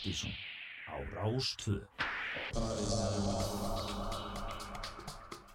[0.00, 0.32] Partíson
[0.88, 1.76] á Rástvö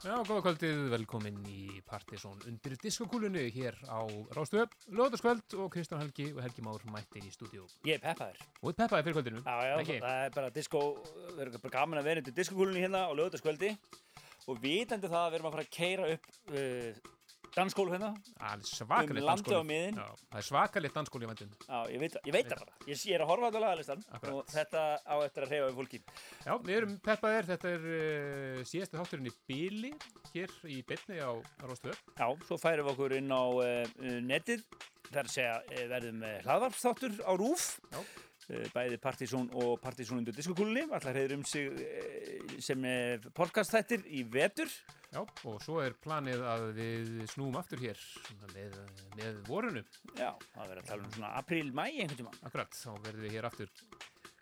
[0.05, 4.05] Já, góða kvöldið, velkomin í Partisón undir diskokúlunni hér á
[4.37, 7.65] Rástöð, Lóðarskvöld og Kristján Helgi og Helgi Már mættir í stúdíu.
[7.89, 8.45] Ég er peppaður.
[8.61, 9.97] Og þið peppaði fyrir kvöldinu, Já, já, ekki?
[10.05, 10.83] það er bara disco,
[11.31, 13.73] það er bara gaman að vera undir diskokúlunni hérna á lögutaskvöldi
[14.45, 17.14] og vitandi það að við erum að fara að keira upp uh,
[17.55, 18.11] dansskólu hérna.
[18.35, 19.99] Það er svakalegt Um landið á miðin.
[19.99, 21.53] Já, það er svakalegt dansskóli í vandun.
[21.65, 22.75] Já, ég veit, það bara.
[22.85, 26.01] Ég, ég er að horfa á lagalistan og þetta á eftir að reyfa um fólki.
[26.45, 29.93] Já, við erum peppaðir, þetta er uh, síðasta þátturinn í Bíli,
[30.33, 31.31] hér í Bitni á
[31.63, 32.03] Rástöð.
[32.19, 34.67] Já, svo færum við okkur inn á uh, netið.
[35.05, 37.71] Það er að segja, uh, verðum hlaðvarpsþáttur á RÚF.
[37.95, 37.99] Já.
[38.75, 40.83] Bæði Partíson og Partíson undir diskokúlunni.
[40.93, 41.71] Allar hefur um sig
[42.61, 44.69] sem uh, podcastþættir í vetur.
[45.15, 48.01] Já, og svo er planið að við snúum aftur hér
[48.51, 48.73] með,
[49.15, 49.83] með vorunu.
[50.17, 52.33] Já, það verður að tala um svona apríl, mæ einhvern tíma.
[52.49, 53.71] Akkurat, þá verðum við hér aftur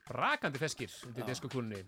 [0.08, 1.84] brakandi feskir undir diskokúlunni.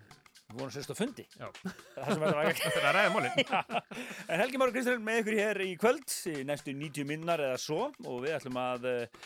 [0.45, 1.23] Við vorum sérst á fundi.
[1.39, 2.61] Já, Það það sem þetta var ekki.
[2.67, 3.39] þetta er að ræða mólinn.
[4.35, 7.87] En Helgi Máru Kristján með ykkur hér í kvöld, í næstu 90 minnar eða svo
[8.05, 9.25] og við ætlum að uh,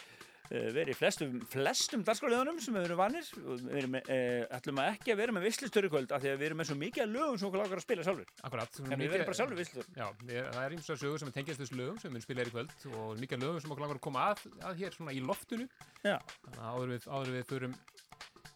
[0.50, 4.92] vera í flestum, flestum dagskráliðunum sem við erum vanir og við erum, uh, ætlum að
[4.96, 7.14] ekki að vera með vislistöru kvöld af því að við erum með svo mikið að
[7.16, 8.34] lögum sem okkur lágar að spila sjálfur.
[8.50, 8.82] Akkurat.
[8.90, 9.96] En við verðum bara sjálfur vislistöru.
[10.00, 12.56] Já, við, það er ímsa sögur sem tengjast þessu lögum sem við spila hér í
[12.58, 15.70] kvöld og mikið lögum sem okkur langar að koma að, að hér svona í loftinu
[16.02, 16.18] Já.
[16.18, 17.78] þannig að áður við, áður við förum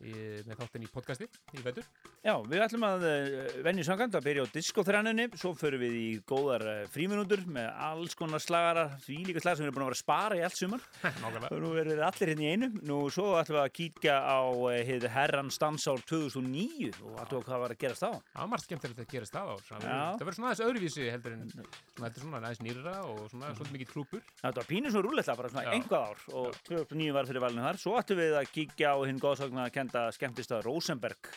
[0.04, 0.14] í,
[0.48, 1.88] með þáttinn í podcasti í vetur
[2.24, 6.10] Já, við ætlum að uh, venju sangand að byrja á diskoþrænunni, svo förum við í
[6.30, 9.90] góðar uh, fríminútur með alls konar slagara, því líka slag sem við erum búin að
[9.90, 10.86] vera að spara í allt sumar.
[11.24, 11.60] Nákvæmlega.
[11.64, 12.70] Nú erum við allir hérna í einu.
[12.88, 17.50] Nú svo ætlum við að kíkja á uh, hið herrans dansár 2009 og ætlum við
[17.50, 18.12] hvað var að gerast þá.
[18.32, 20.00] Það var margt skemmtilegt að gera stað á það Já.
[20.24, 24.24] verður svona aðeins öðruvísi heldur en svona, svona aðeins nýra og svona svolítið mikið klúpur
[24.40, 25.76] Þetta var pínu svo rúlletla, bara svona Já.
[25.76, 27.80] einhvað ár og 2009 var fyrir valinu þar.
[27.84, 31.30] Svo ætlum við að kíkja á hinn góðsakna kenda skemmtist að Rosenberg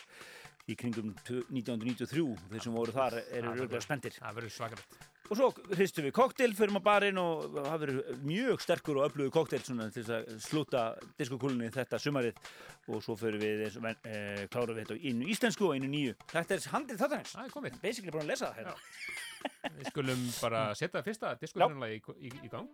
[0.67, 2.23] í kringum 1993.
[2.49, 4.17] Þeir sem voru þar eru rúglega spenntir.
[4.17, 4.97] Það verður svakalegt
[5.27, 9.33] Og svo hristum við koktel, förum á barinn og það verður mjög sterkur og öflugur
[9.35, 10.83] koktel til að slúta
[11.19, 12.39] diskokúlunni þetta sumarið
[12.87, 15.75] og svo förum við, eins og menn, e, klárum við þetta á einu íslensku og
[15.75, 16.15] einu nýju.
[16.31, 17.33] Þetta er handrið þáttanins.
[17.35, 19.73] Það er komið Basically búin að lesa það hérna.
[19.81, 22.71] Við skulum bara setja fyrsta diskotrennulega í, í, í gang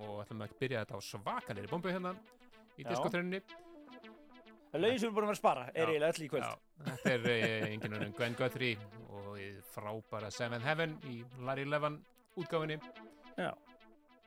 [0.00, 2.16] og ætlum að byrja þetta á svakalegri bombu hérna
[2.74, 3.44] í diskotrenninni
[4.74, 6.44] Það lögin sem við búin að vera að spara er eiginlega öll í kvöld.
[6.44, 8.78] Já, þetta er eh, enginn önnum Gwen Guthrie
[9.14, 9.36] og
[9.70, 12.00] frábæra Seven Heaven í Larry Levan
[12.42, 12.80] útgáfinni.
[13.38, 13.52] Já.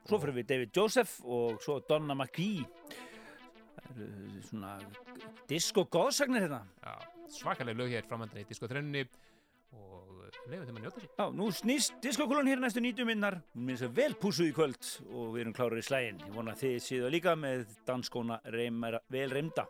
[0.07, 2.63] Svo fyrir við David Joseph og svo Donna McGee.
[3.75, 4.69] Það eru svona
[5.49, 6.61] disko-góðsagnir hérna.
[6.79, 6.95] Já,
[7.41, 9.03] svakalega lög hér framöndan í diskotrenninni
[9.75, 11.11] og leiðum þeim að njóta sér.
[11.11, 13.41] Já, nú snýst diskokúlan hér næstu 90 minnar.
[13.51, 16.23] Hún er þess að vel púsuð í kvöld og við erum klárar í slægin.
[16.23, 19.67] Ég vona að þið séu líka með danskóna vel reymda.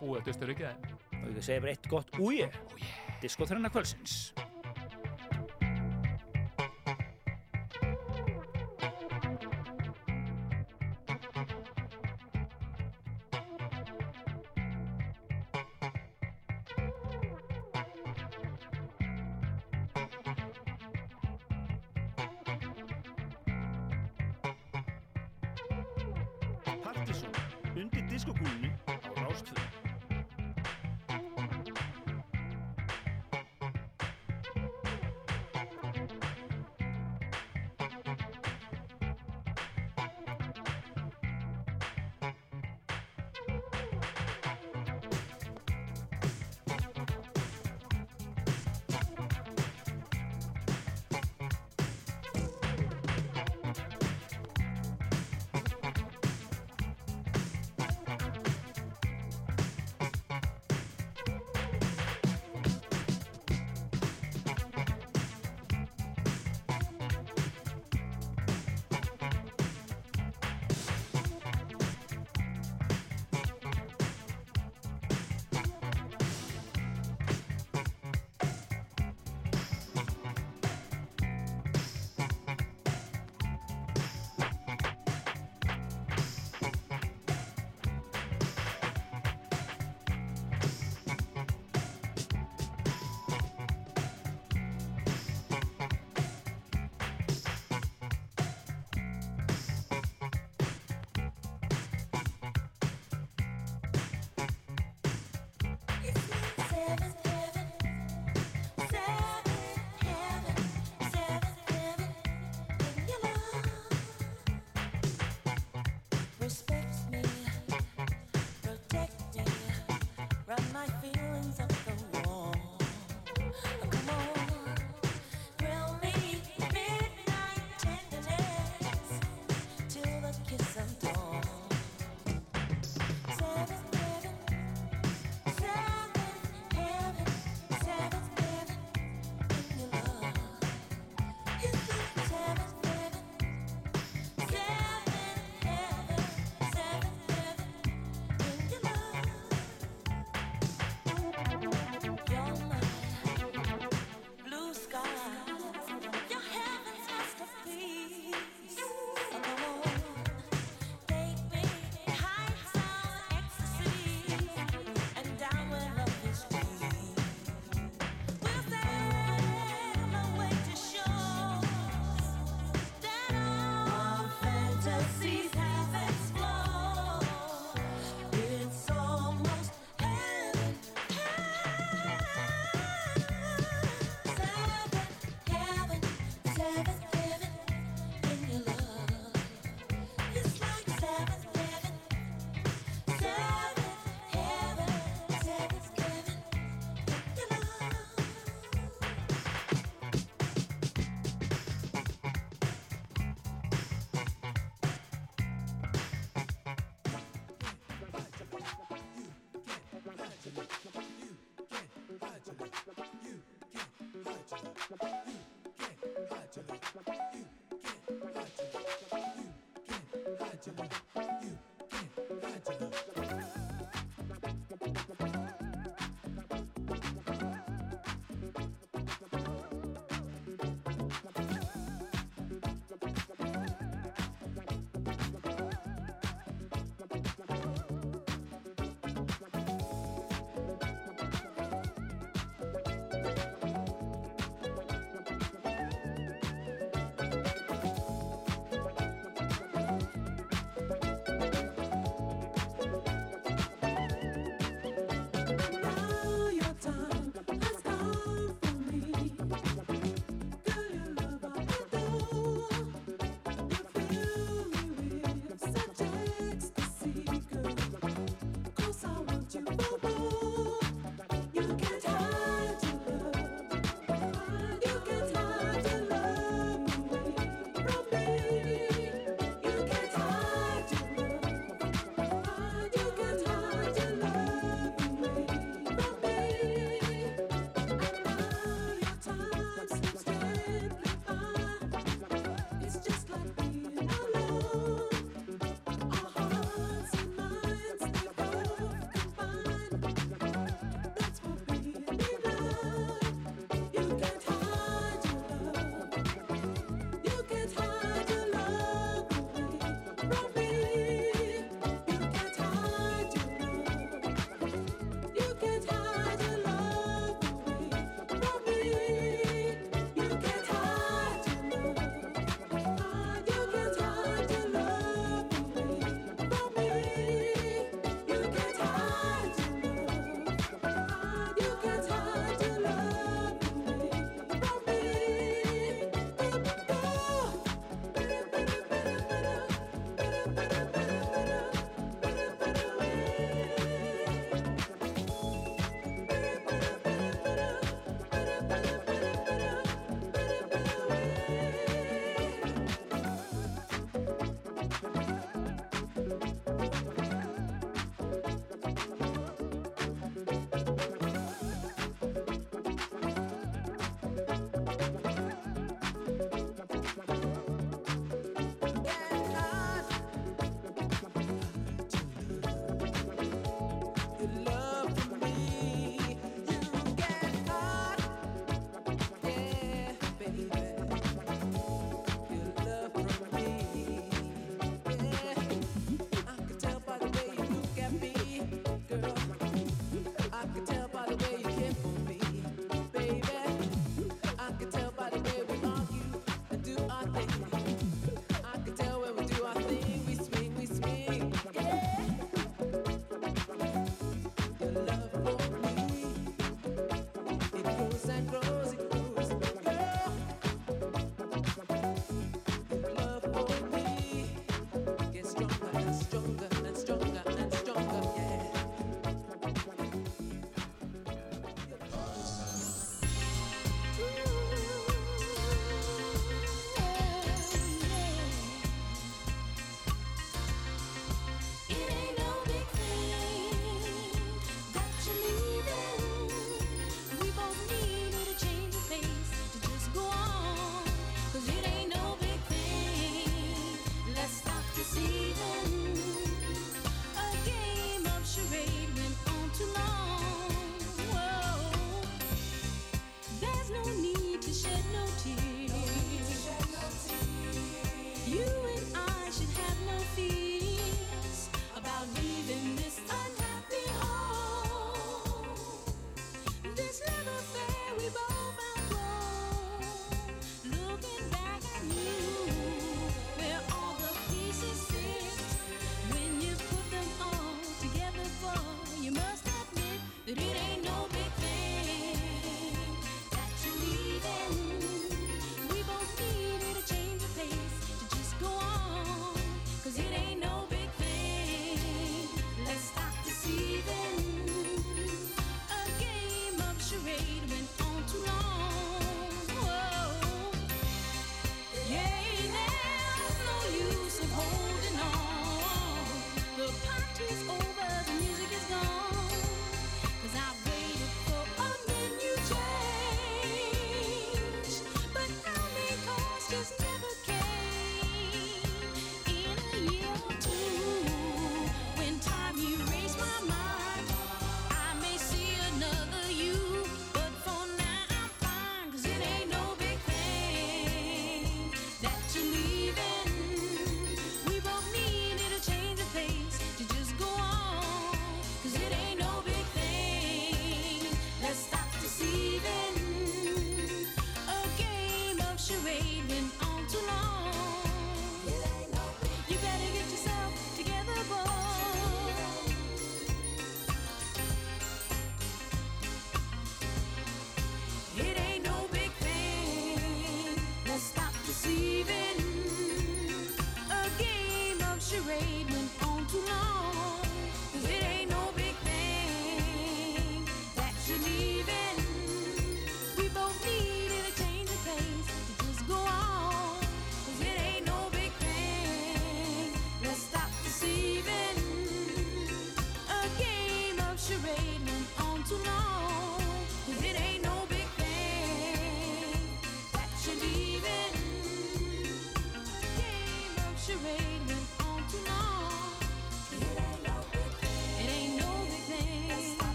[0.00, 0.96] Búið að dustur ekki það.
[1.22, 2.50] Og ég segja bara eitt gott úje.
[2.50, 4.55] Oh, yeah.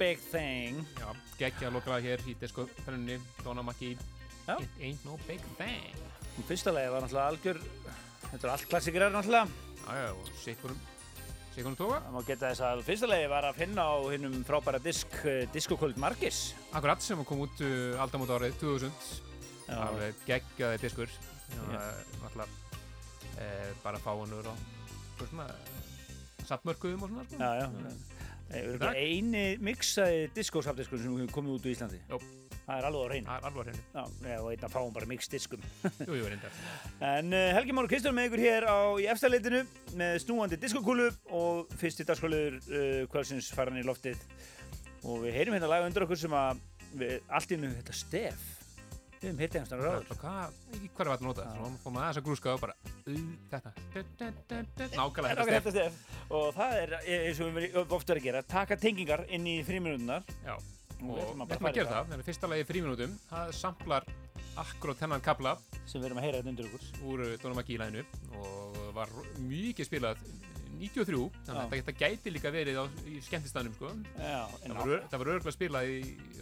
[0.00, 0.80] Big thing.
[0.96, 3.98] Já, geggja lokaða hér í diskopennunni, Donna McKee.
[4.46, 4.56] Já.
[4.56, 5.98] It ain't no big thing.
[6.40, 7.60] Í fyrsta lagi var náttúrulega algjör,
[8.30, 9.68] þetta er allt klassikerar náttúrulega.
[9.84, 10.80] Já, já, og sikkurum,
[11.54, 12.00] sikkurum tóka.
[12.06, 15.42] Það má geta þess að fyrsta lagi var að finna á hinnum frábæra disk, uh,
[15.52, 16.40] Discoköld Margis.
[16.72, 19.04] Akkurat sem kom út uh, aldamót árið 2000.
[19.68, 19.76] Já.
[19.84, 21.12] Alveg geggjaði diskur.
[21.50, 21.80] Já, Já.
[22.22, 22.70] náttúrulega
[23.42, 23.46] e,
[23.82, 24.68] bara fáanur og
[25.20, 25.46] og svona
[26.48, 27.36] safnmörkuðum og svona, sko.
[27.42, 28.19] Já, já.
[28.50, 32.00] Eini mixaði diskósafdiskur sem komið út úr Íslandi.
[32.10, 32.18] Jó.
[32.70, 33.26] Það er alveg á reynu.
[33.26, 33.84] Það er alveg hreinu.
[33.94, 35.62] Já, eða og einn að fáum bara mixdiskum.
[36.06, 36.28] Jú, jú.
[37.08, 39.62] En uh, Helgi Már og Kristján með ykkur hér á í efstaleitinu
[39.98, 44.22] með snúandi diskokúlu og fyrsti dagskáliður uh, kvöldsins faran í loftið
[45.02, 46.62] og við heyrim hérna laga undir okkur sem að
[47.00, 48.46] við, allt í nú þetta stef
[49.28, 51.44] hefum hitt einhverstað ráður Og hvað, í hverju var þetta notað?
[51.44, 51.54] Já.
[51.60, 52.74] Svo fór maður aðeins að grúska og bara,
[53.50, 53.70] þetta.
[54.96, 56.00] Nákvæmlega Þetta er stef.
[56.30, 60.24] og það er e- eins og við ofta að gera taka tengingar inn í fríminútunar
[60.54, 60.68] og
[61.00, 62.08] og við ætlum að að gera það.
[62.10, 64.04] Þannig fyrsta lagi fríminútum, það samplar
[64.60, 65.54] akkurát þennan kabla
[65.86, 68.02] sem við erum að heyra þetta undir okkur úr Dónum Maggi læginu
[68.36, 69.08] og var
[69.40, 70.20] mikið spilað
[70.80, 73.90] 93 þannig að þetta gæti líka verið á, í skemmtistanum sko.
[74.16, 75.98] Já, það var örgulega spilað í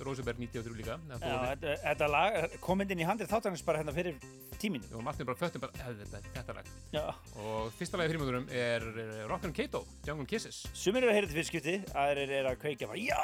[0.06, 4.20] Rosenberg 93 líka Já, þetta lag kom inn í handið þáttanins bara hérna fyrir
[4.58, 7.04] tíminu og Martin bara föttum bara þetta, þetta lag Já.
[7.42, 8.88] og fyrsta lagi fyrir mjögurum er
[9.30, 12.90] Rockin' Kato, Jungle Kisses Sumir eru að heyra þetta fyrir skipti, aðeir eru að kveika
[12.90, 13.22] bara já,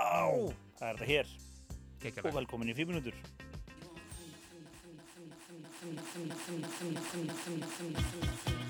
[0.80, 1.35] það er þetta hér
[2.04, 2.30] Keikjalag.
[2.30, 3.25] og velkomin í fíminútur
[7.94, 8.63] Música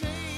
[0.00, 0.29] change.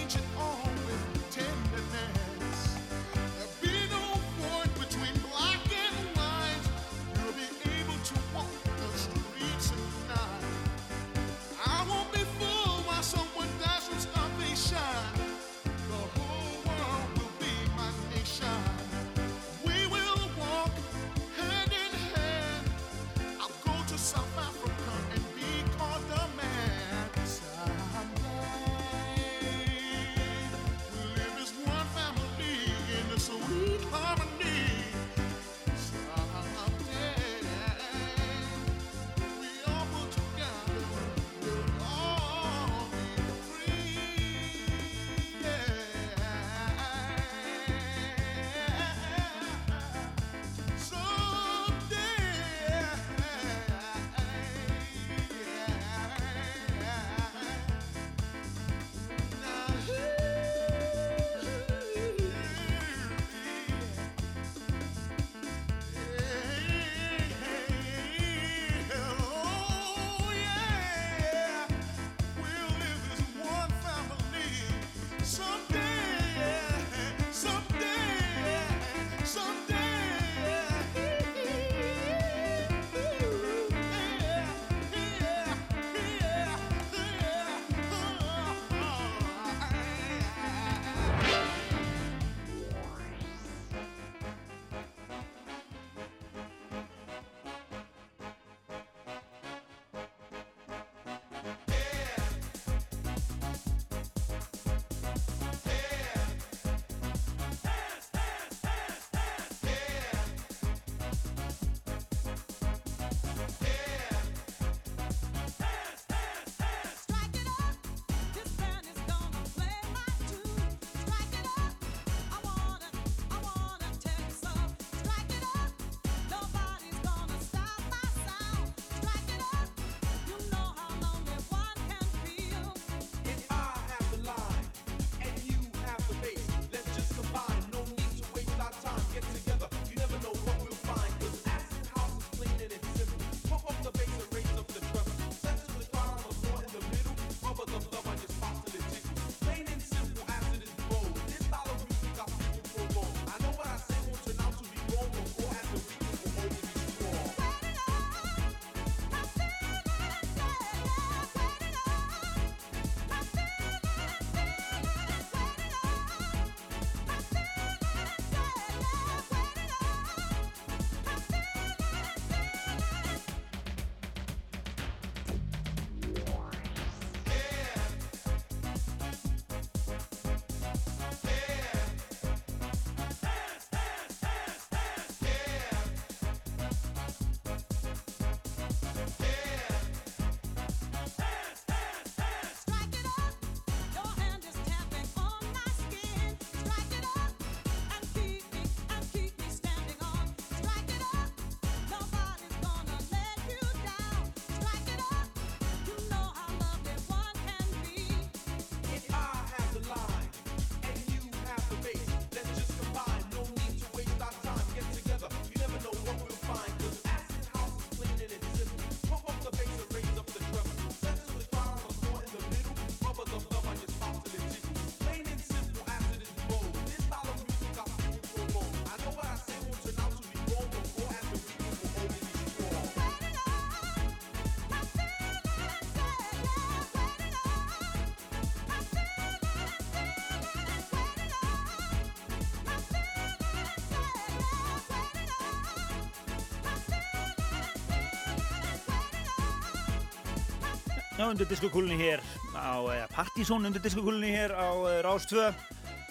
[251.12, 252.20] Já, undir diskokúlunni hér
[252.56, 255.52] á, eða Partizón undir diskokúlunni hér á uh, Rás 2.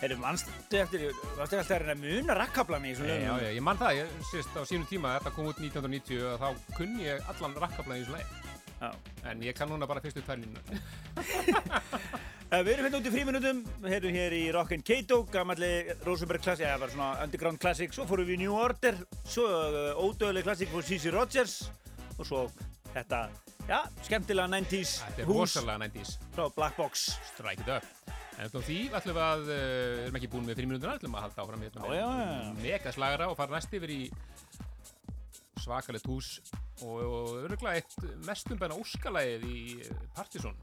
[0.06, 3.42] Erum vannstu eftir, varstu alltaf að reyna að muna rakkablan í þessum Já, lögum?
[3.44, 6.50] já, ég man það, ég sést á sínum tíma þetta kom út 1990 og þá
[6.78, 8.28] kunni ég allan rakkablaði í þessu lagi.
[8.82, 8.90] Já.
[9.30, 10.22] En ég kann núna bara fyrstu.
[10.26, 10.32] Uh,
[12.66, 15.72] við erum hérna út í fríminutum, við erum hér í Rockin' Kato, gamalli
[16.06, 20.02] Rosenberg klassik, eða bara svona underground klassik, svo fórum við í New Order, svo uh,
[20.02, 21.56] ódöðleg klassik fór CC Rogers
[22.18, 22.40] og svo
[22.96, 23.20] þetta,
[23.72, 26.18] já, skemmtilega 90s Þetta er rosalega 90s.
[26.36, 27.08] frá Black Box.
[27.32, 28.18] Strike it up.
[28.42, 31.26] En þá því ætlum við að, uh, erum ekki búin með fimm minútur, ætlum að
[31.28, 32.08] halda áfram hérna já.
[32.62, 34.02] mega slagara og fara næst yfir í
[35.62, 36.40] svakalegt hús
[36.82, 39.60] og, öruglega eitt mestum bæna óskalægið í
[40.16, 40.58] Partizón.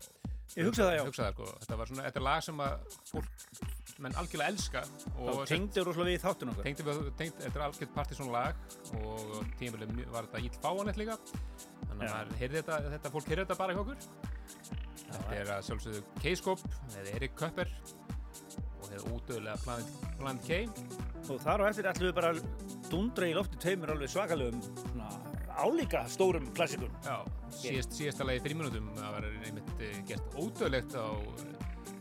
[0.57, 1.31] Ég hugsa það, já.
[1.37, 1.49] Sko.
[1.63, 3.29] Þetta var svona, þetta er lag sem að fólk,
[4.03, 4.83] menn algjörlega elska
[5.21, 6.67] og Þá tengdi rosalega við þáttun okkar.
[6.67, 8.63] tengdi við, tengdi, þetta er algjört Partizón lag
[8.99, 11.19] og tímabilið var þetta íll fáanett líka.
[11.89, 12.15] Þannig að Já.
[12.15, 13.99] maður heyrði þetta, þetta fólk heyrði þetta bara hjá okkur.
[15.09, 17.71] Þetta er að sjálfsögðu K-Scope eða Erik Köpper
[18.79, 22.31] og hefur útöðulega Planet, Planet K Og þar á eftir ætlum við bara
[22.89, 25.09] dundra í lofti tveimur alveg svakalegum svona,
[25.61, 26.93] álíka stórum klassikum.
[27.05, 27.19] Já,
[27.59, 31.07] síðast, síðasta lagi þrjum minútum það var einmitt eh, gert ódöðlegt á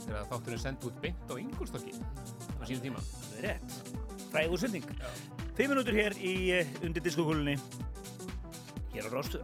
[0.06, 3.98] þegar þátturinn sendi út beint á Ingolstokki á sínum tíma Það er rétt.
[4.32, 4.88] Frægur sending.
[5.58, 7.58] Minútur hér í eh, undir diskokúlunni.
[8.94, 9.44] Hér á Rástu.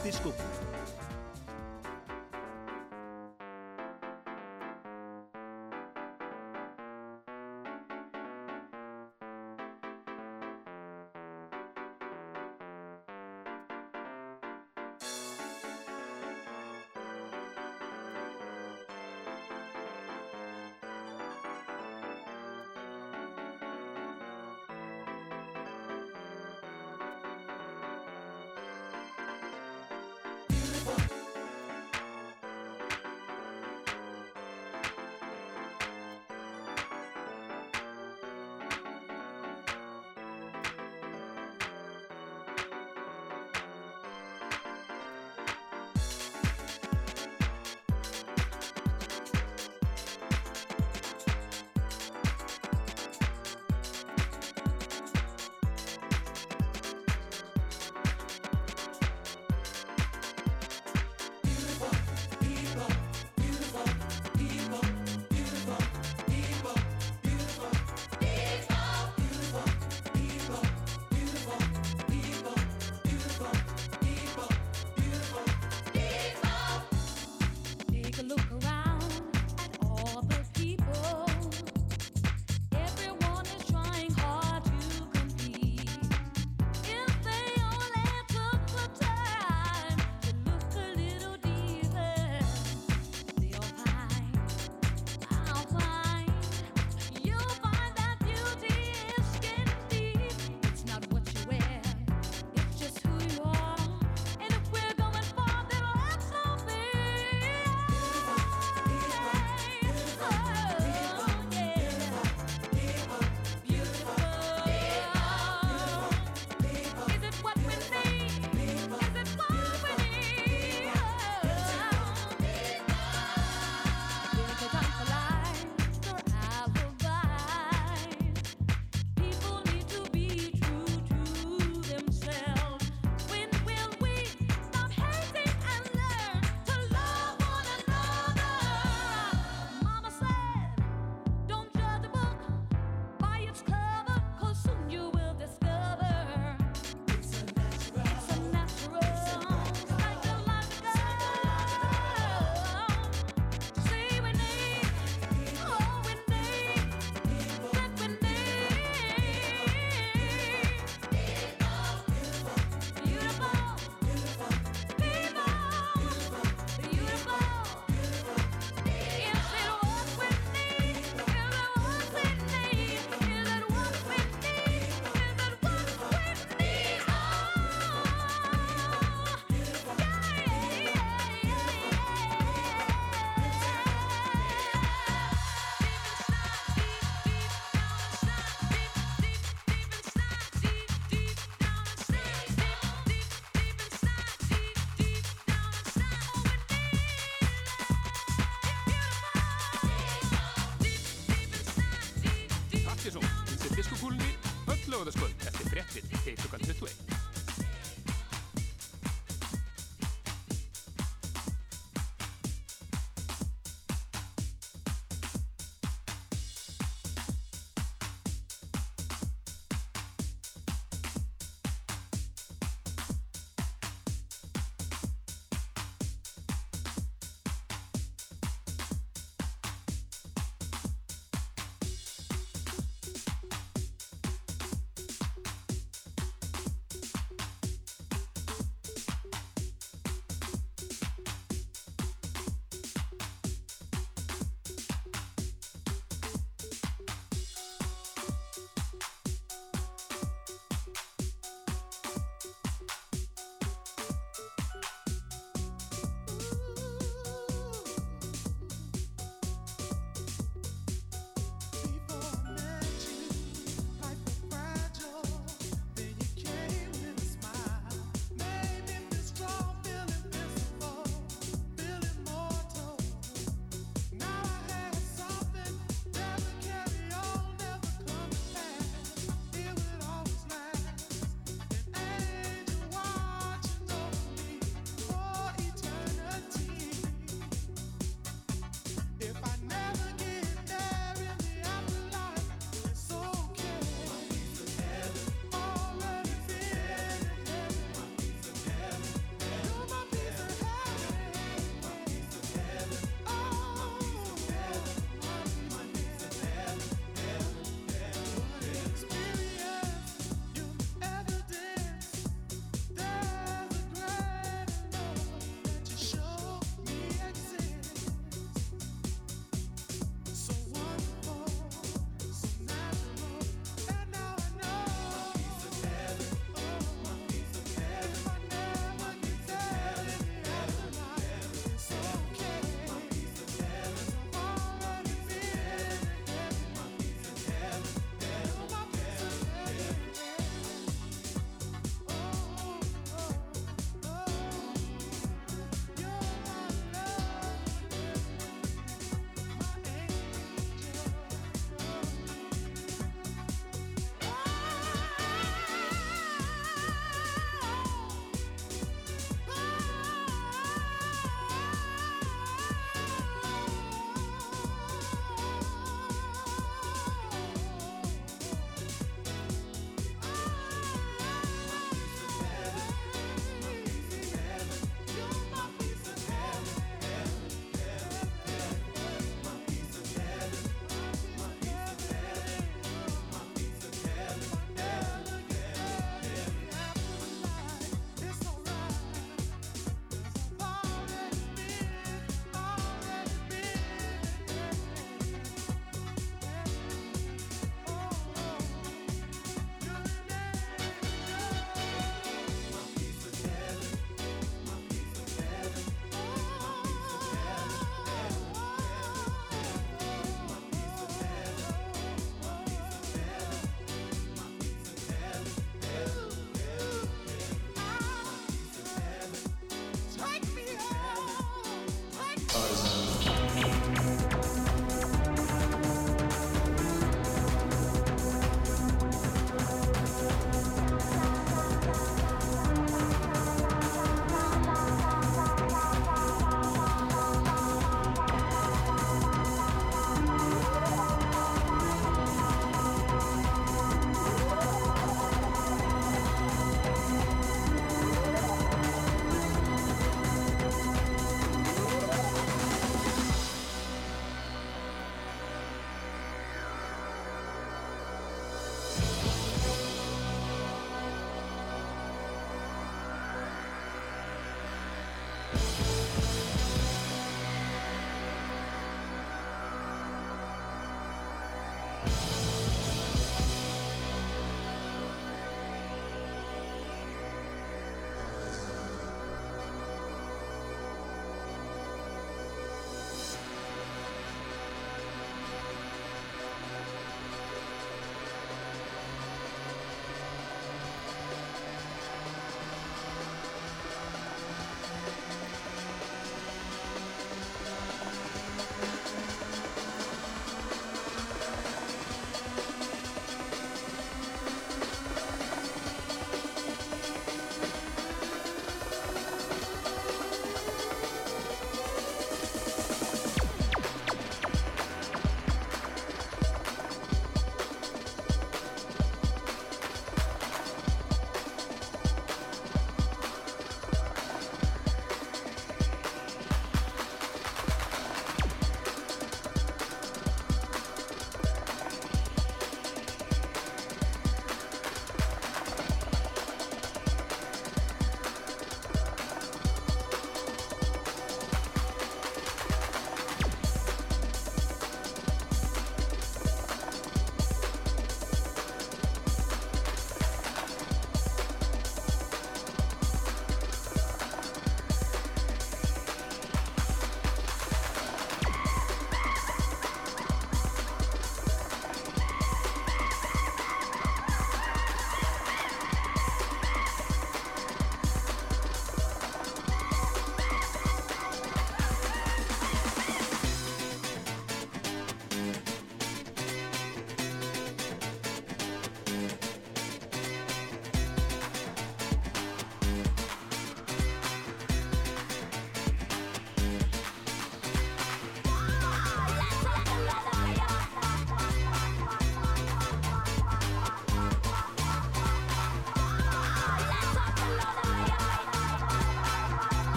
[0.00, 0.32] mostisco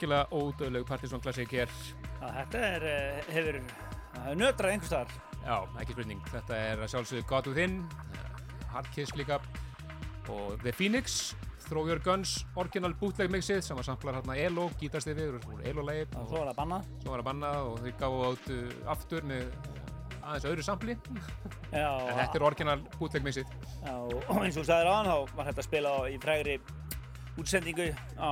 [0.00, 1.68] algjörlega ódöðleg Partisan Classic hér
[2.20, 5.12] þetta er, eh, hefur er nötrað einhvers staðar.
[5.44, 6.22] Já, ekki spurning.
[6.30, 7.76] Þetta er að sjálfsögðu God Within,
[8.14, 9.40] eh, Hard Kiss líka
[10.28, 11.34] og The Phoenix,
[11.68, 16.28] Throw Your Guns, Original Bootleg Mixið sem var samplar hérna Elo, gítarstifi, úr Elo-lægi Og
[16.28, 16.84] svo var það bannað.
[17.02, 19.52] svo var það bannað og þau gáðu át uh, aftur með
[20.22, 20.92] aðeins öðru sampli
[21.72, 23.46] en Já, þetta er Original Bootleg Mixið.
[23.84, 26.60] Já, og eins og þú sagðir aðan þá var þetta að spila í frægri
[27.40, 27.86] útsendingu
[28.20, 28.30] á,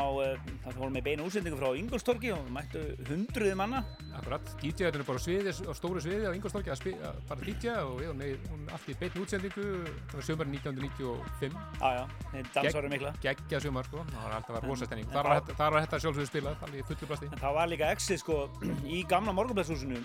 [0.64, 3.80] það vorum með beina útsendingu frá Ingolstorgi og mættu hundruði manna.
[4.18, 8.08] Akkurat, DJ-arnir bara sviði, á stóru sviði á Ingolstorgi að, að bara DJ og við
[8.10, 9.66] varum með hún allt í beinu útsendingu,
[10.10, 13.12] það var sömur 1995, Já, já, þeir dansarum mikla.
[13.24, 15.08] geggja sömur sko, það var alltaf að vera rosa stemning.
[15.08, 17.30] En Þar var þá- þetta- var þetta sjálfsögðu spilað, alveg í fullu blasti.
[17.32, 18.38] En það var líka exið sko
[18.84, 20.02] í gamla morgunblæðshúsinu.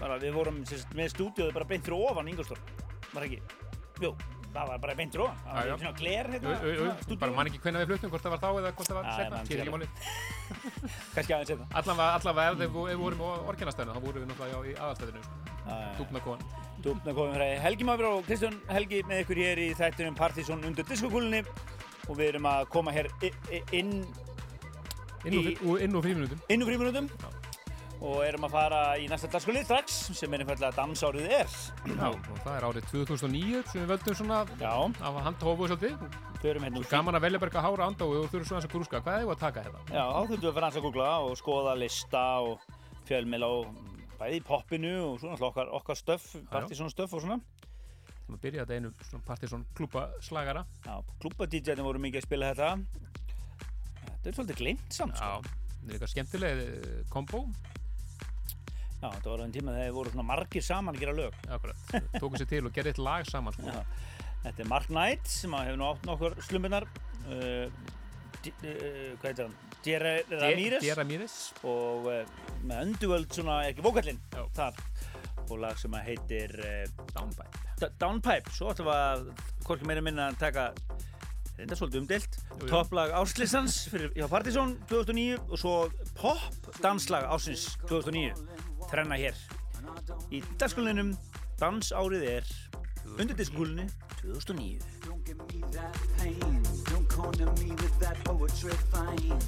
[0.00, 2.60] Bara við vorum sagt, með stúdíóðu bara beint fyrir ofan Ingolstorg.
[3.12, 3.40] Var ekki?
[4.00, 4.14] Jú,
[4.54, 5.36] það var bara beint ofan.
[5.44, 7.18] Það var svona gler hérna.
[7.22, 9.42] bara man ekki hvernig við fluttum, hvort það var þá eða hvort það var setna,
[9.46, 9.88] skil ekki máli.
[11.14, 11.68] Kannski aðeins hérna.
[11.80, 15.24] Allavega, ef, við, vorum á orginastæðinu, þá vorum við náttúrulega í aðalstæðinu.
[15.60, 15.90] Já, já.
[16.00, 16.46] Dúkna kon.
[16.80, 20.88] Dúpna komum frá Helgi Máfjör og Kristján Helgi með ykkur hér í þættunum Partizón undir
[20.88, 21.44] diskokúlunni
[22.08, 23.10] og við erum að koma hér
[23.76, 24.00] inn,
[25.28, 27.20] inn og fríminutum.
[28.00, 31.54] Og erum að fara í næsta dagskólið strax sem er einfallega dansárið er.
[31.84, 34.72] Já, og það er árið 2009 sem við völdum svona Já,
[35.04, 36.06] af handhófu svolítið.
[36.40, 39.00] förum hérna Gaman að velja bara eitthvað hára anda og þú þurfum svona að grúska.
[39.04, 39.80] Hvað er það að taka hérna?
[39.92, 42.68] Já, þá þurfum við að fara að googla og skoða lista og
[43.10, 43.52] fjölmil á
[44.20, 46.44] bæði í poppinu og svona okkar, okkar stöff, já.
[46.52, 47.40] Partizón stöff og svona.
[48.20, 50.64] Það maður byrja þetta einu svona partisón klúpa slagara.
[50.86, 52.70] Já, klúpa-DJðin voru mikið að spila þetta.
[54.06, 55.24] Þetta er svolítið glimt samt, sko.
[55.24, 57.44] Já, það er eitthvað skemmtileg eh, kombo.
[59.00, 61.36] Já, þetta var enn tíma þegar þeir voru svona margir saman að gera lög.
[61.56, 61.86] Akkurat,
[62.20, 63.70] tókum sér til og gerði eitt lag saman sko.
[63.72, 63.84] Já.
[64.44, 66.86] Þetta er Mark Knight sem að hefur nú átt nokkur slumbunar.
[67.30, 69.56] Uh, uh, hvað heitir hann?
[69.84, 70.84] Dere Ramírez.
[70.84, 71.34] Dera Mýris.
[71.64, 72.22] Og uh,
[72.68, 74.44] með Underworld svona, ekki vókallinn, Já.
[74.56, 74.80] þar.
[75.50, 77.64] Og lag sem að heitir uh, Downpipe.
[77.80, 78.52] D- Downpipe.
[78.54, 79.30] Svo ætlum við að,
[79.66, 80.66] hvorki meira minna að taka,
[81.58, 82.36] reynda svolítið umdelt,
[82.70, 85.74] topplag árslýsans fyrir hjá Partizón 2009 og svo
[86.20, 88.32] pop danslag ársins 2009.
[88.90, 89.36] Þrenna hér.
[90.34, 91.12] Í dagskólinum
[91.60, 92.48] dansárið er
[93.14, 93.84] undir diskúlunni
[94.18, 94.80] 2009.
[95.06, 96.62] Don't give me that pain.
[96.90, 99.38] Don't corner me with that poetry fine.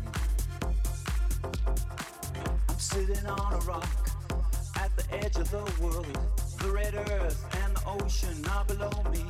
[2.69, 4.11] I'm sitting on a rock
[4.77, 6.07] at the edge of the world.
[6.63, 9.25] The red earth and the ocean are below me.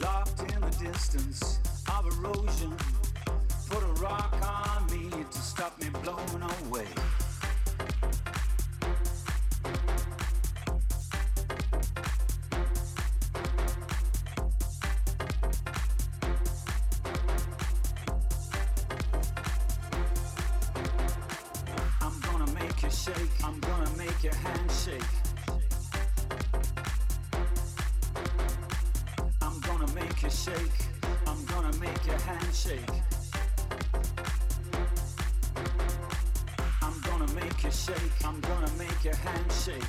[0.00, 2.74] Locked in the distance of erosion.
[3.70, 6.88] Put a rock on me to stop me blowing away.
[29.42, 30.78] I'm gonna make you shake.
[31.26, 32.78] I'm gonna make your hand shake.
[36.82, 38.24] I'm gonna make you shake.
[38.24, 39.82] I'm gonna make your hand shake.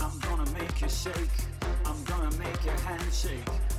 [0.00, 1.36] I'm gonna make you shake.
[1.84, 3.71] I'm gonna make your hand shake.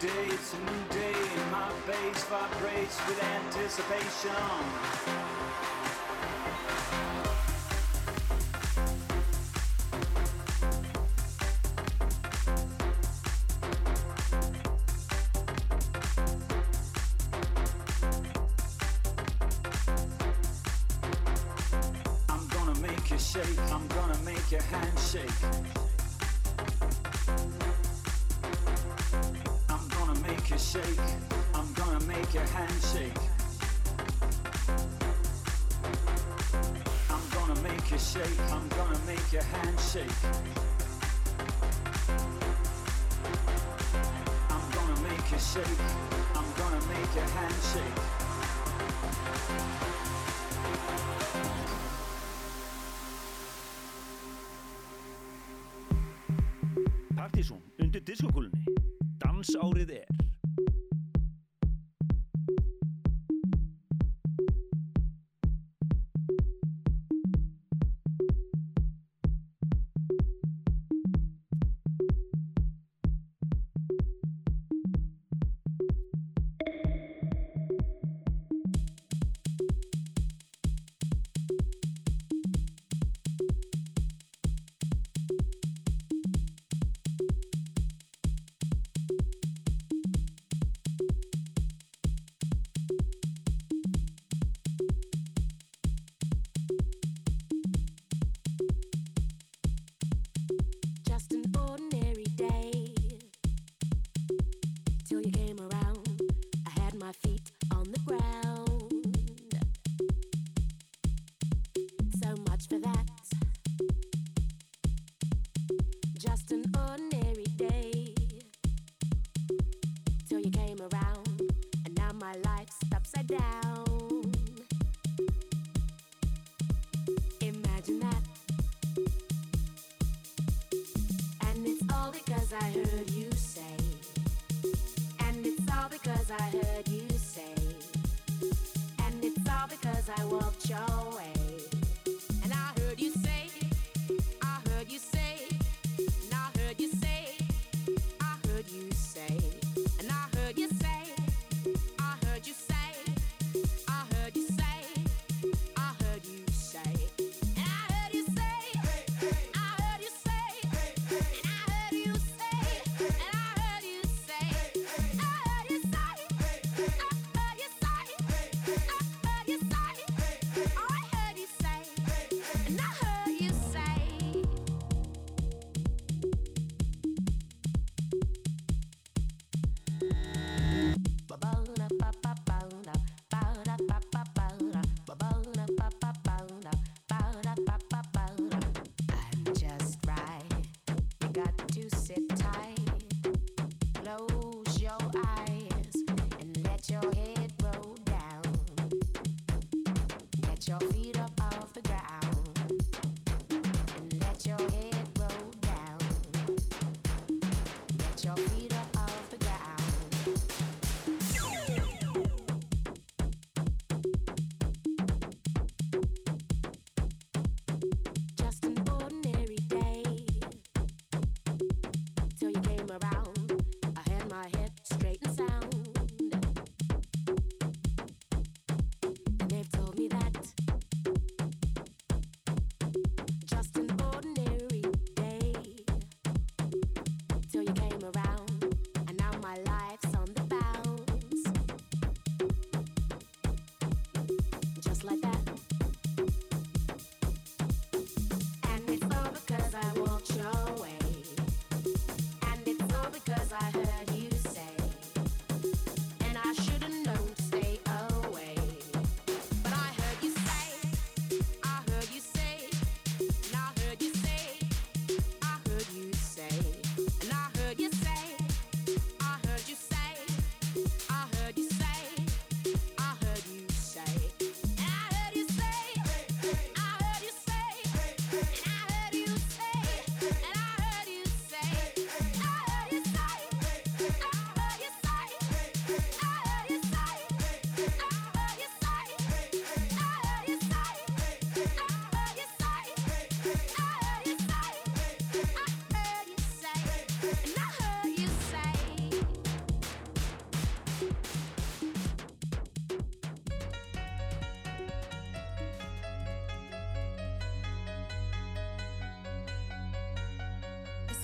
[0.00, 1.12] Day, it's a new day.
[1.12, 4.30] and My bass vibrates with anticipation.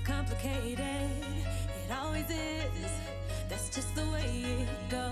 [0.05, 0.79] complicated.
[0.79, 2.93] It always is.
[3.49, 5.04] That's just the way it goes.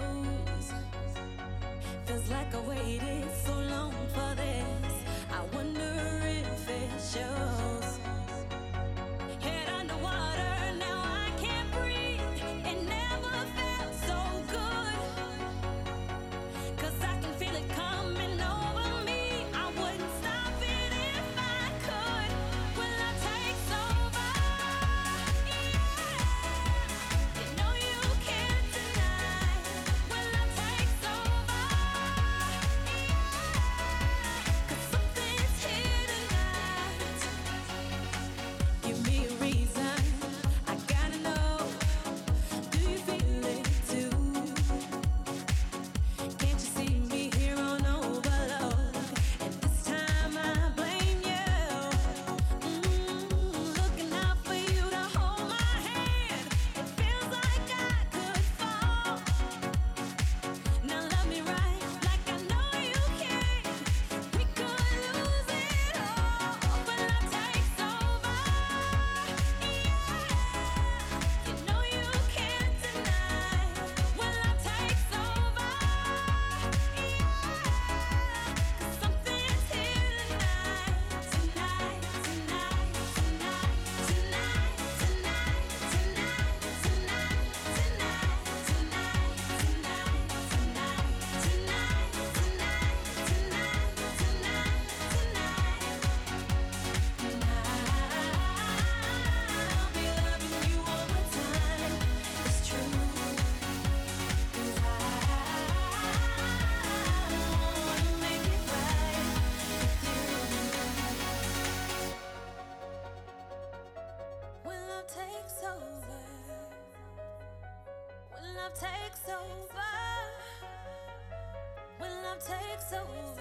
[122.93, 123.32] so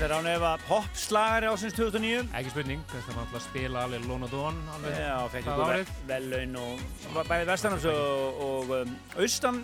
[0.00, 2.30] þetta er án efa popslagari ásins 2009.
[2.38, 5.72] Ekki spurning, þetta var alltaf að spila alveg Lón og Dón alveg Já, fekk það
[5.74, 9.58] ykkur vellaun og bæði vestanars og, um, austan.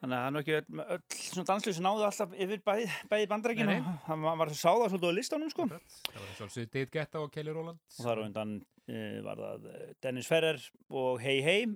[0.00, 0.54] Þannig að það er nú ekki
[0.94, 3.76] öll, svona danslið sem náðu alltaf yfir bæði, nei.
[4.06, 5.66] Hann var, var sáða svolítið á listanum, sko.
[5.68, 7.82] Það var sjálfsögðu Date Getta og Kelly Rowland.
[7.98, 11.68] Og þar á undan uh, var það eh, Dennis Ferrer og Hey Hey,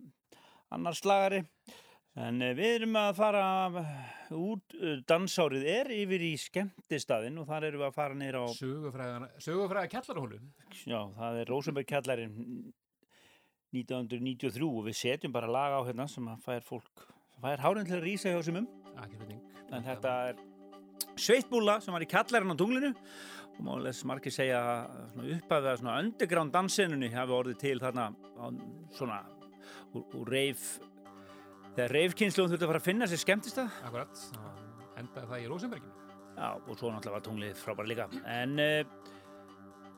[0.73, 1.45] annar slagari.
[2.19, 3.45] En uh, við erum að fara
[3.79, 8.43] eh, út, uh, dansárið er yfir í skemmtistæðin og þar erum við að fara neyra
[8.43, 8.49] á,
[9.45, 10.41] Sögufræða, kjallarahólu.
[10.83, 12.35] já, það er Rosenberg kjallarinn
[13.77, 17.07] 1993 og við setjum bara lag á hérna sem að fær fólk,
[17.39, 18.69] fær hárin til að rýsa hjá um.
[18.99, 19.43] Spurning.
[19.71, 20.47] En þetta er
[21.19, 22.93] Sveitbúla sem var í kjallarinn á tunglinu
[23.59, 28.11] og málega margir segja að upphafið að svona underground dansinunni hafi orðið til þarna
[28.97, 29.23] svona
[29.95, 30.79] úr reif
[31.79, 34.23] þegar reifkynnslóðum þurfti að fara að finna sér skemmtist það Akkurat,
[34.99, 35.95] endaði það í Rosenberginu.
[36.39, 38.07] Já, og svo náttúrulega var tunglið frábæra líka.
[38.31, 38.81] En uh,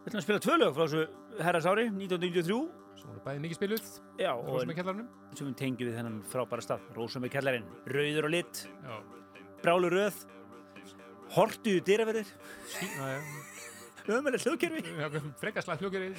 [0.00, 2.60] við ætlum að spila tvö lög frá þessu herras ári 1993
[3.00, 3.86] Svo voru bæði mikið spiluð,
[4.20, 4.30] Já,
[4.76, 5.06] kjallarunum.
[5.32, 8.60] sem við tengjum við þennan frábæra stað Rósamberg kjallarinn, rauður og lit.
[8.84, 8.98] Já,
[9.62, 10.18] brálu röð.
[11.32, 12.28] Hortuðu dyraverðir
[12.74, 13.08] sína,
[14.18, 15.08] ömuleg hlugkerfi já,
[15.40, 16.10] frekaslega hljókeri.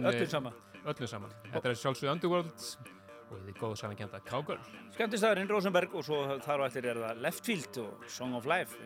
[0.00, 0.54] öllu sama
[0.88, 1.34] Öllu saman.
[1.52, 2.68] Þetta er sjálfsögðu Underworld
[3.30, 4.74] og þið góðu saman kenda Cowgirl.
[4.96, 8.78] Skemmtistæðurinn Rosenberg og svo þar og eftir er það Leftfield og Song of Life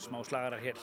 [0.00, 0.78] smá slagarar hér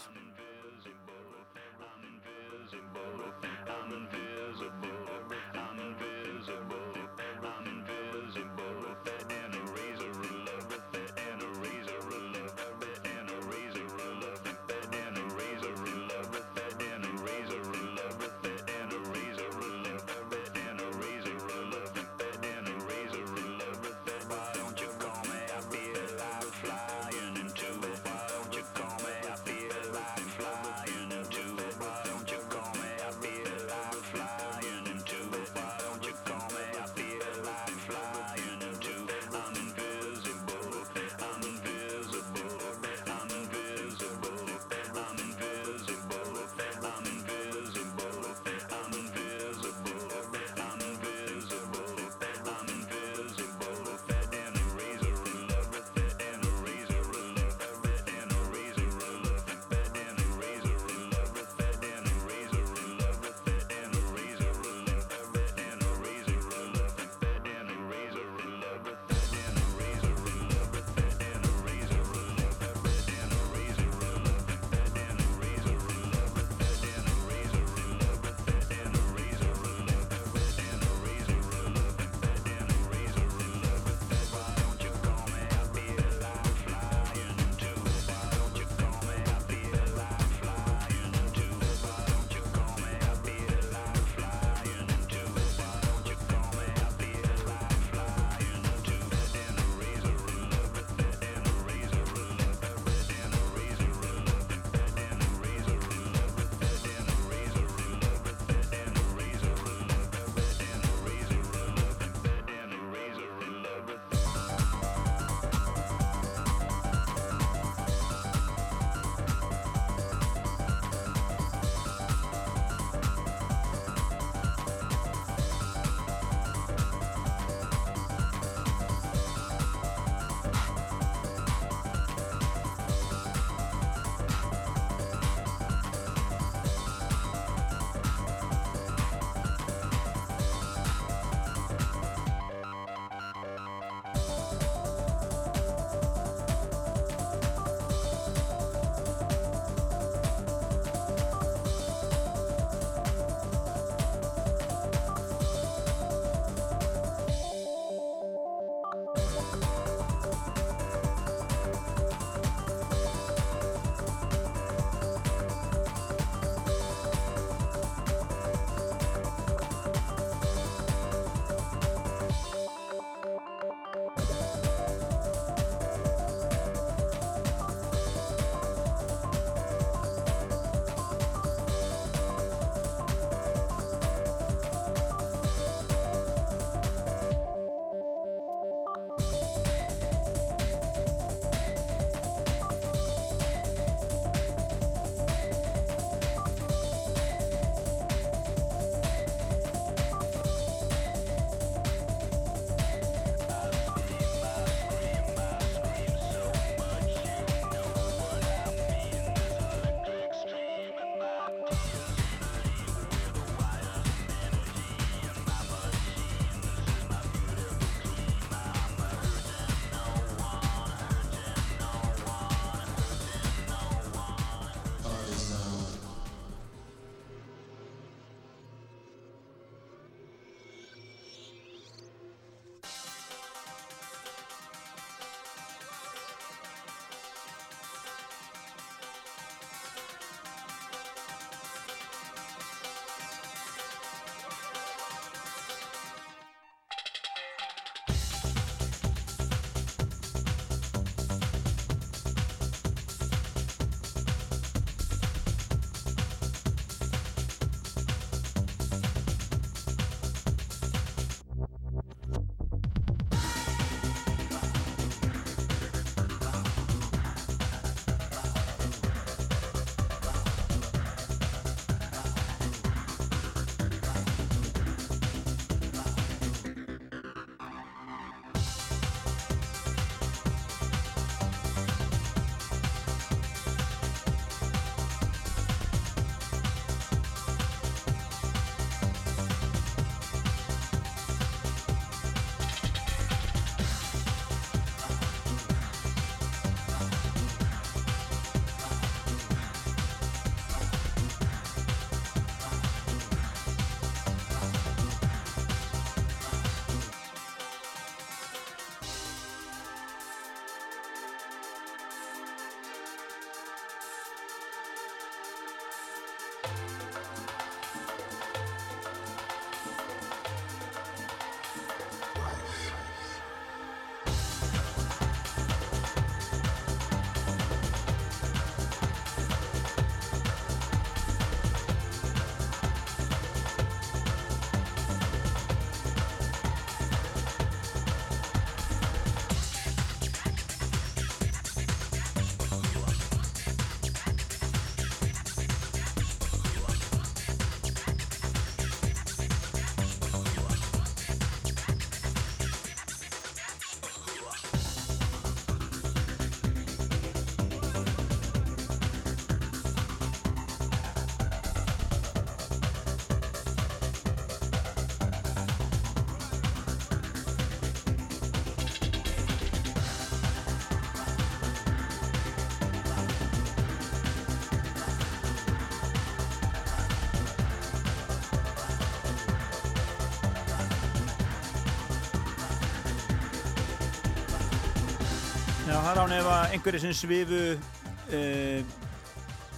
[386.04, 388.96] það er án ef að einhverju sem svifu uh,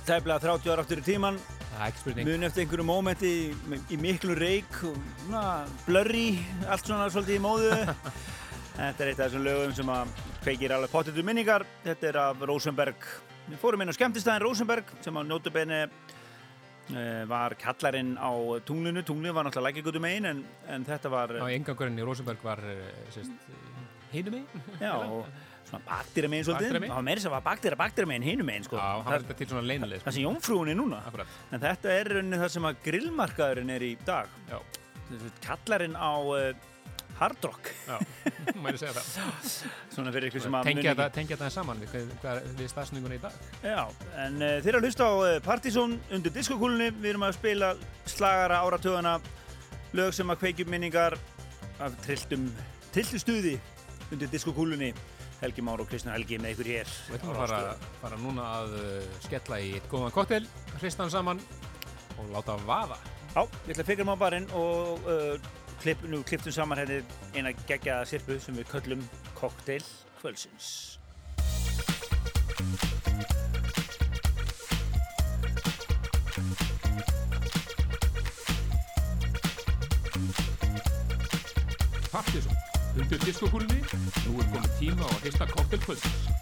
[0.08, 1.40] tæplega 30 ára aftur í tíman
[1.70, 2.28] Það er ekki spurning.
[2.28, 4.80] mun eftir einhverju mómenti í, í miklu reik
[5.86, 6.26] blurry,
[6.68, 7.72] allt svona svolítið í móðu
[8.80, 10.12] Þetta er eitt af þessum lögum sem að
[10.44, 13.08] kveikir alveg pottitur minningar Þetta er af Rosenberg
[13.50, 18.32] Við fórum inn á skemmtistæðin Rosenberg sem á nótubeini uh, var kallarinn á
[18.68, 20.42] tunglinu tunglinu var náttúrulega lækigutum megin en,
[20.72, 22.64] en þetta var Já, engangurinn í Rosenberg var
[23.14, 23.52] sérst,
[24.14, 24.68] hinum megin.
[24.82, 25.28] Já, og
[25.70, 26.80] svona bakdýra megin svolítið.
[26.80, 28.80] Það var meira sem var bakdýra bakdýra megin hinum megin, sko.
[28.80, 30.04] Það, var þetta til svona leinalið.
[30.06, 31.04] það sem jómfrúin er núna.
[31.10, 31.38] Akkurat.
[31.52, 34.34] En þetta er rauninni það sem að grillmarkaðurinn er í dag.
[34.50, 34.60] Já,
[35.46, 36.68] Kallarinn á uh,
[37.20, 37.72] Hard Rock.
[37.88, 37.98] já,
[38.64, 39.50] mæri segja það.
[39.96, 42.14] Svona fyrir ykkur sem að Tengja tengja þetta saman við,
[42.56, 43.36] við stafsningunni í dag.
[43.66, 43.82] Já,
[44.26, 46.94] en uh, þeir eru að hlusta á uh, Partizón undir diskokúlunni.
[46.96, 47.74] Við erum að spila
[48.10, 49.18] slagara áratöðana,
[50.00, 51.18] lög sem að kveikjum minningar
[51.80, 52.48] af trilltum,
[52.94, 53.58] trilltu stuði
[54.14, 54.94] undir diskokúlunni.
[55.40, 56.92] Helgi Már og Kristján Helgi með ykkur hér.
[57.08, 57.60] Við ætlum að fara,
[58.02, 60.42] fara núna að uh, skella í eitt góðan koktel,
[60.80, 61.42] hrista hann saman
[62.20, 63.00] og láta vaða.
[63.36, 67.02] Já, ég ætla að fikra maður barinn og uh, klipp, nú klipptum saman henni
[67.38, 69.06] eina geggjaða sirpu sem við köllum
[69.40, 69.86] Cocktail
[70.20, 71.00] Kvölsins.
[83.10, 83.80] Undir diskokúlunni,
[84.28, 86.39] nú er komið tíma á að hrista koktelkvöldsins.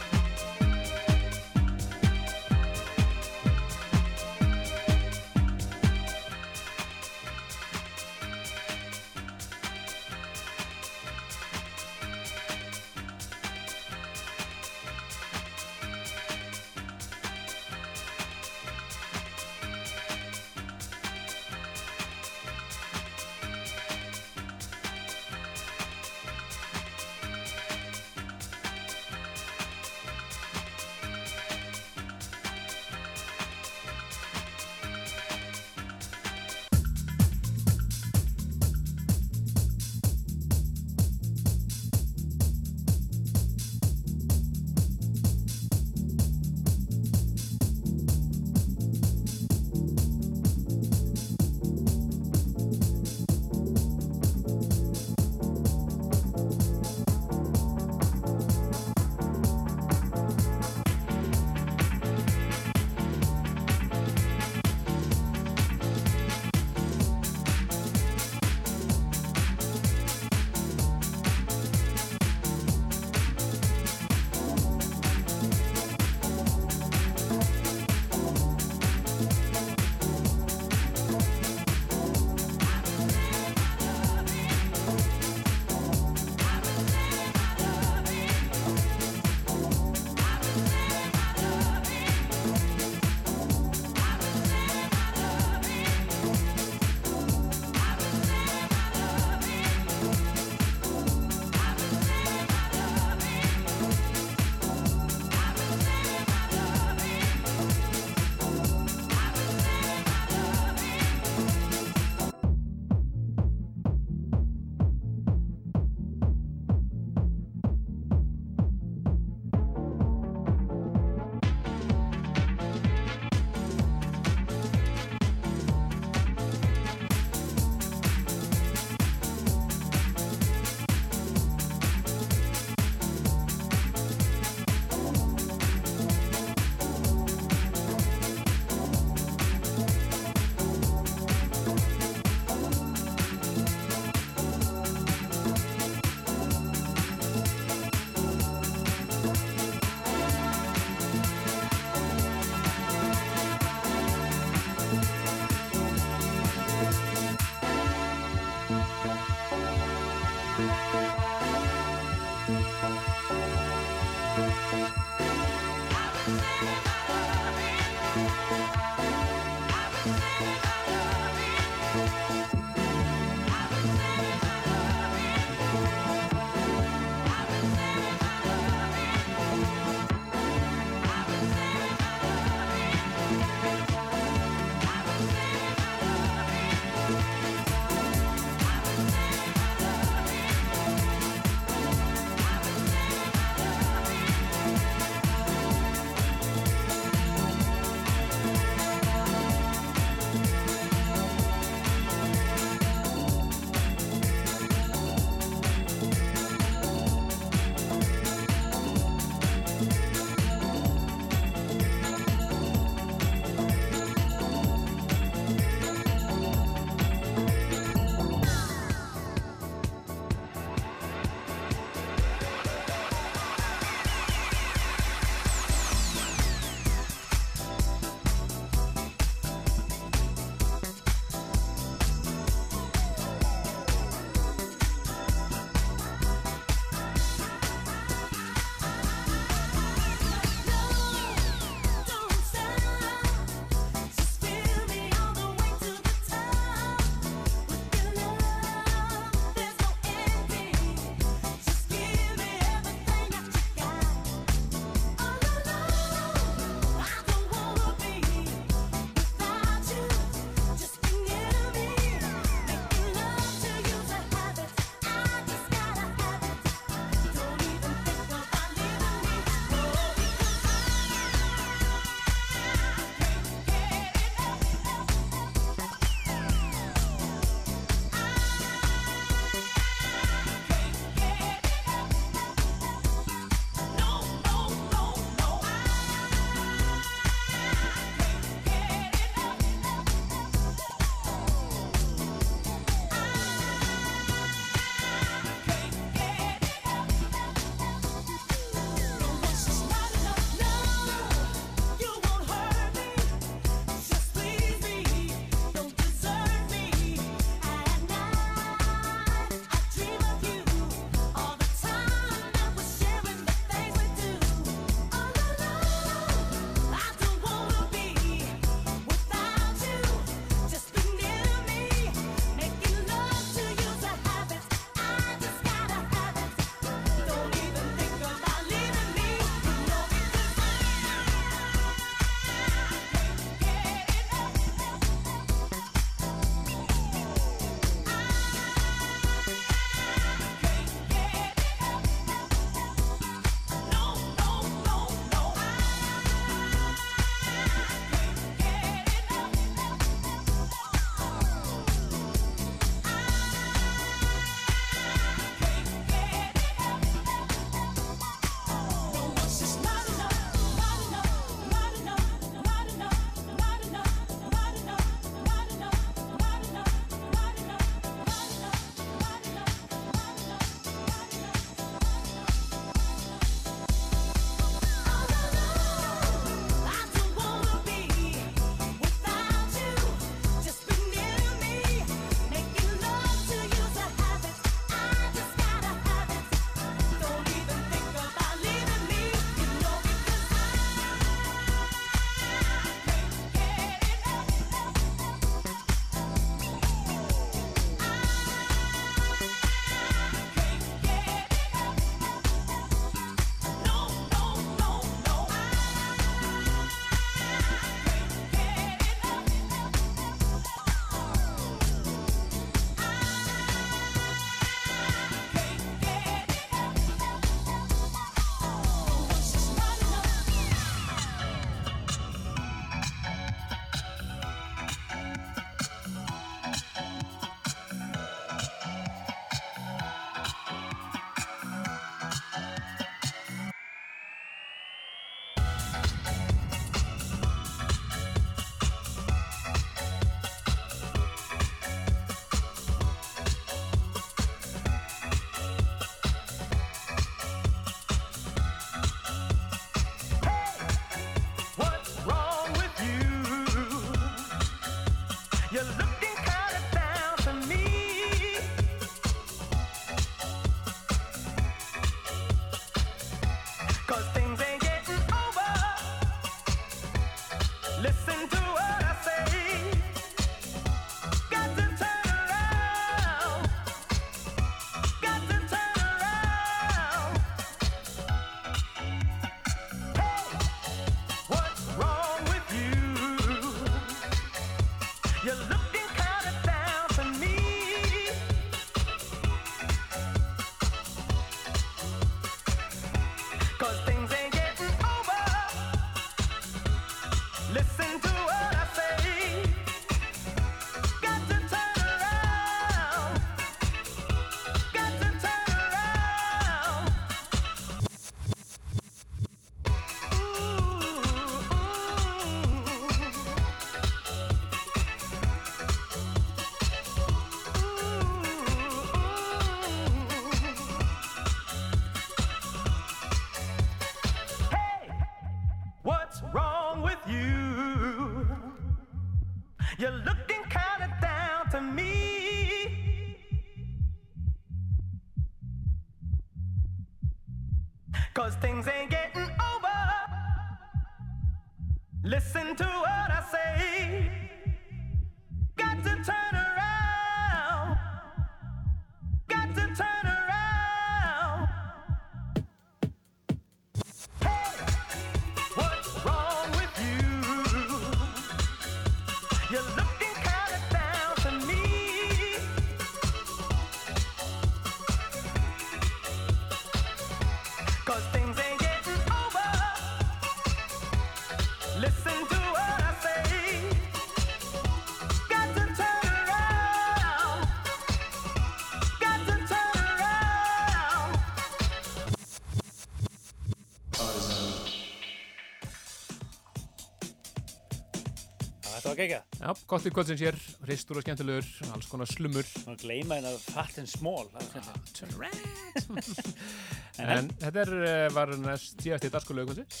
[589.62, 592.66] Já, gott í kvöldsins hér, hristur og skemmtilegur, alls konar slumur.
[592.82, 594.48] Má gleyma hérna fat and small.
[594.50, 595.12] það er skemmtilegt.
[595.20, 596.56] Turn around.
[597.36, 600.00] en þetta er, eh, var næst síðast í dagskulegu kvöldsins.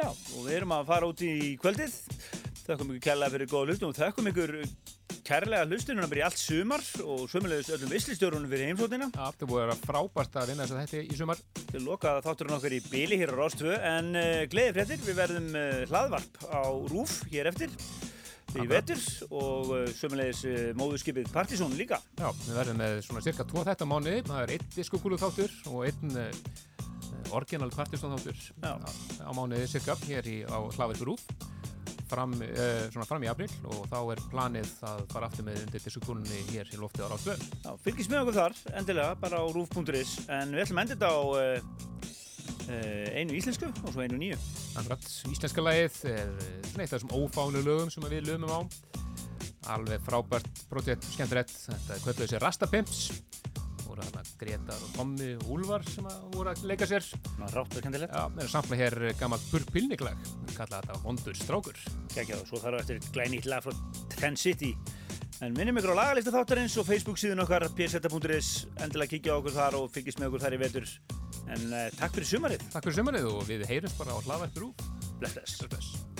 [0.00, 1.98] Já, og við erum að fara út í kvöldið.
[2.64, 4.54] Þakkum ykkur kærlega fyrir góða hlustum og þakkum ykkur
[5.28, 9.10] kærlega hlustunum bara í allt sumar og sömulegis öllum vislistjórunum fyrir heimsóttina.
[9.12, 11.44] Já, þetta búið að vera frábært að vinna þess að þetta í sumar.
[11.74, 15.52] Til loka þátturinn okkar í byli hér á Rástvö en uh, gleði fréttir, við verðum
[15.52, 17.78] uh, hlaðvarp á Rúf hér eftir
[18.62, 19.00] í vetur
[19.30, 21.98] og uh, sömulegis uh, móðurskipið Partizón líka.
[22.20, 24.20] Já, við verðum með svona cirka 2 þetta mánuði.
[24.28, 26.28] Það er einn diskokúlu þáttur og einn uh,
[27.34, 31.26] orginal partiston þáttur á, mánuði cirka hér í, á Hlaðverk Rúf.
[32.04, 35.82] Fram, uh, svona fram í april og þá er planið að fara aftur með undir
[35.82, 37.38] diskokúlunni hér í loftið á Rástvö.
[37.64, 41.10] Já, fylgist með okkur þar, endilega, bara á rúf.is en við ætlum að enda þetta
[41.10, 42.22] á uh,
[43.14, 44.38] einu íslensku og svo einu nýju.
[44.80, 48.60] Akkurat, íslenska lagið er eh, svona eitt af þessum ófánu lögum sem við lögum á.
[49.74, 51.54] Alveg frábært projekt, skemmtilegt.
[51.68, 53.06] Þetta er kvölduð sér Rastapimps
[53.94, 57.06] voru þarna Gretar og Tommi og Úlfar sem að voru að leika sér.
[57.38, 58.10] Ná, rátt og kendilegt.
[58.10, 61.80] Já, við erum samfla hér gammalt burpilniglag við kalla þetta vondur strákur.
[62.14, 63.74] Gekja og svo þarf eftir glænýtt lag frá
[64.16, 64.74] Trend City.
[65.42, 69.56] En minnum ykkur á lagalista þáttarins og Facebook síðun okkar pseta.is endilega kíkja á okkur
[69.56, 70.88] þar og fylgist með okkur þar í vetur.
[71.50, 72.66] En uh, takk fyrir sumarið.
[72.70, 75.64] Takk fyrir sömarið og við heyrjumst bara á hlaðvættur úr Bless, bless.
[75.66, 76.13] Bless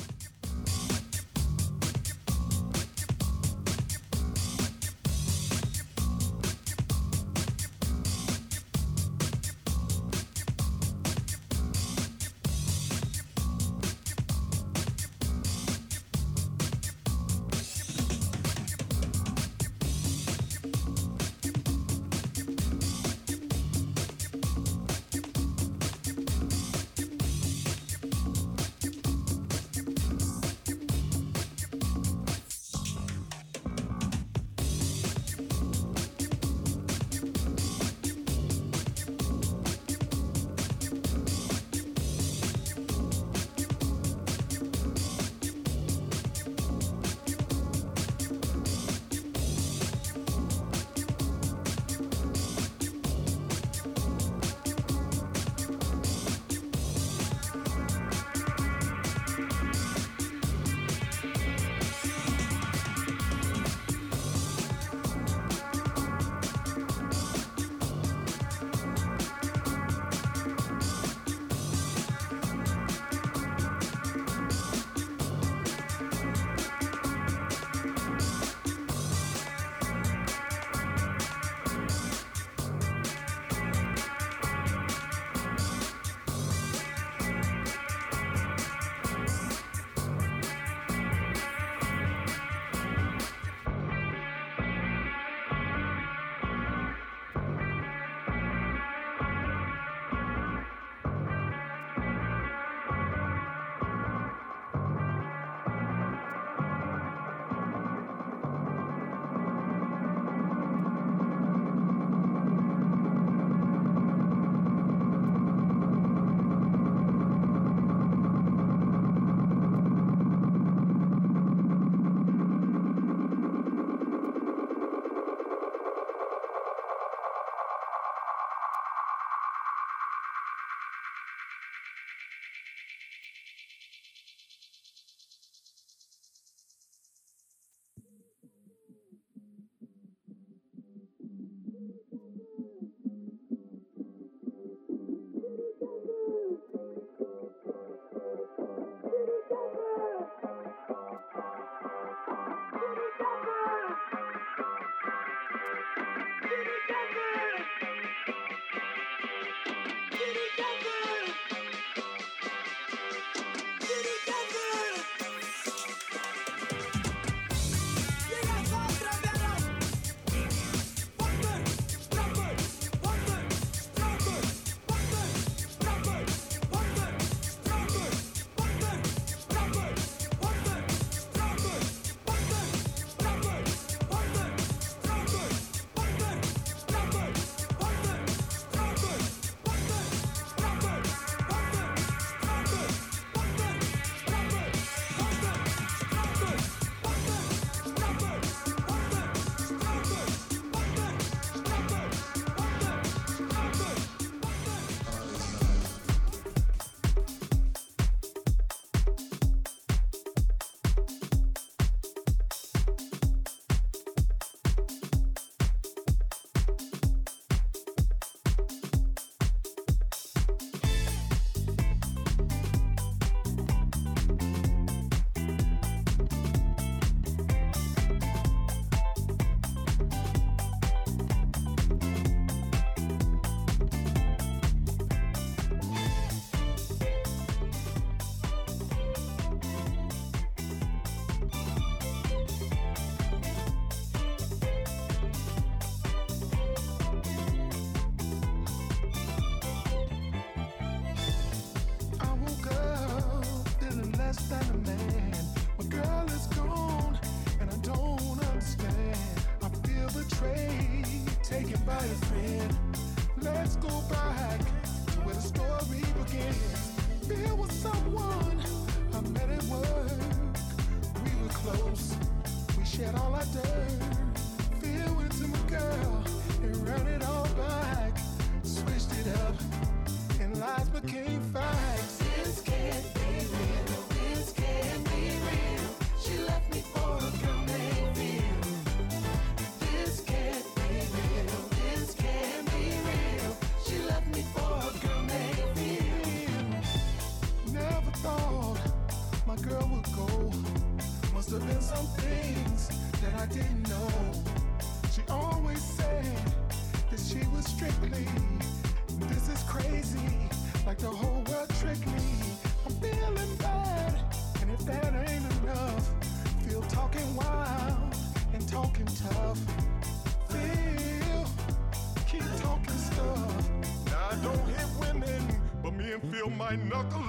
[326.71, 327.24] me and